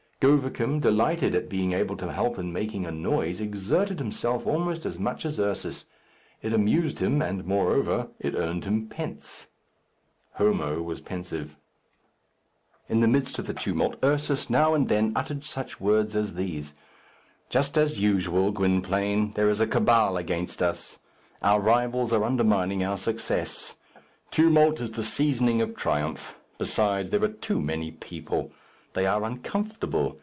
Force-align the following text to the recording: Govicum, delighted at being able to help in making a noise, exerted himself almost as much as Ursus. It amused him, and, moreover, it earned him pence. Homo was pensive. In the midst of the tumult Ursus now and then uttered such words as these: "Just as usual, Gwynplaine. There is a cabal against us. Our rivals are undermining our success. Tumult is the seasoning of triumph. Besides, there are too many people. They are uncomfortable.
Govicum, 0.21 0.79
delighted 0.79 1.33
at 1.33 1.49
being 1.49 1.73
able 1.73 1.97
to 1.97 2.11
help 2.11 2.37
in 2.37 2.53
making 2.53 2.85
a 2.85 2.91
noise, 2.91 3.41
exerted 3.41 3.97
himself 3.97 4.45
almost 4.45 4.85
as 4.85 4.99
much 4.99 5.25
as 5.25 5.39
Ursus. 5.39 5.85
It 6.43 6.53
amused 6.53 6.99
him, 6.99 7.23
and, 7.23 7.43
moreover, 7.43 8.09
it 8.19 8.35
earned 8.35 8.65
him 8.65 8.87
pence. 8.87 9.47
Homo 10.33 10.79
was 10.79 11.01
pensive. 11.01 11.55
In 12.87 12.99
the 12.99 13.07
midst 13.07 13.39
of 13.39 13.47
the 13.47 13.53
tumult 13.55 13.95
Ursus 14.03 14.47
now 14.47 14.75
and 14.75 14.89
then 14.89 15.11
uttered 15.15 15.43
such 15.43 15.81
words 15.81 16.15
as 16.15 16.35
these: 16.35 16.75
"Just 17.49 17.75
as 17.75 17.99
usual, 17.99 18.51
Gwynplaine. 18.51 19.31
There 19.33 19.49
is 19.49 19.59
a 19.59 19.65
cabal 19.65 20.17
against 20.17 20.61
us. 20.61 20.99
Our 21.41 21.59
rivals 21.59 22.13
are 22.13 22.23
undermining 22.23 22.83
our 22.83 22.99
success. 22.99 23.73
Tumult 24.29 24.79
is 24.81 24.91
the 24.91 25.03
seasoning 25.03 25.63
of 25.63 25.75
triumph. 25.75 26.35
Besides, 26.59 27.09
there 27.09 27.23
are 27.23 27.27
too 27.27 27.59
many 27.59 27.89
people. 27.89 28.51
They 28.93 29.05
are 29.05 29.23
uncomfortable. 29.23 30.19